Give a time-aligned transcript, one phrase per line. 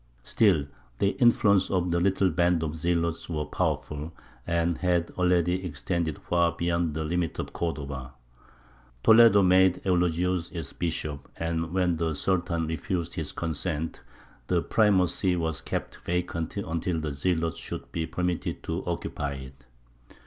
[0.23, 0.65] Still,
[0.97, 4.11] the influence of the little band of zealots was powerful,
[4.47, 8.13] and had already extended far beyond the limits of Cordova.
[9.03, 14.01] Toledo made Eulogius its bishop, and when the Sultan refused his consent,
[14.47, 19.65] the primacy was kept vacant until the zealot should be permitted to occupy it.